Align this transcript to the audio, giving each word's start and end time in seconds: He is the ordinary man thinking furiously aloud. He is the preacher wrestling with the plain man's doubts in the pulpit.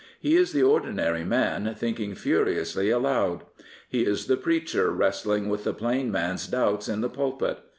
He 0.19 0.35
is 0.35 0.51
the 0.51 0.63
ordinary 0.63 1.23
man 1.23 1.75
thinking 1.77 2.15
furiously 2.15 2.89
aloud. 2.89 3.43
He 3.87 4.03
is 4.03 4.25
the 4.25 4.35
preacher 4.35 4.89
wrestling 4.89 5.47
with 5.47 5.63
the 5.63 5.75
plain 5.75 6.11
man's 6.11 6.47
doubts 6.47 6.89
in 6.89 7.01
the 7.01 7.07
pulpit. 7.09 7.59